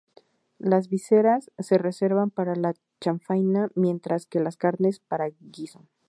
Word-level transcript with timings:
Las 0.57 0.87
vísceras 0.89 1.51
se 1.59 1.77
reservan 1.77 2.31
para 2.31 2.55
la 2.55 2.73
chanfaina, 2.99 3.69
mientras 3.75 4.25
que 4.25 4.39
las 4.39 4.57
carnes 4.57 4.99
para 4.99 5.29
guiso. 5.51 5.85